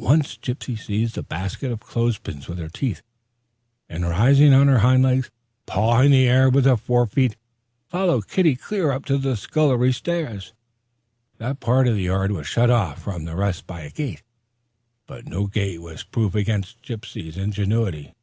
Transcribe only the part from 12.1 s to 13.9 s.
was shut off from the rest by a